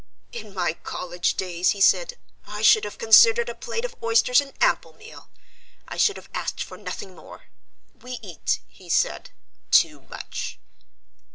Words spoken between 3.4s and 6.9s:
a plate of oysters an ample meal. I should have asked for